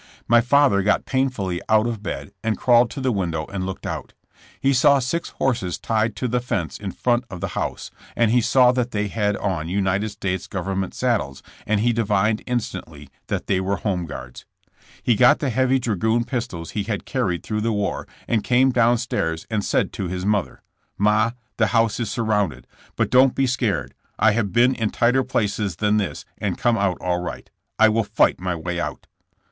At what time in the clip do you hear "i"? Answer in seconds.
24.17-24.31, 27.77-27.89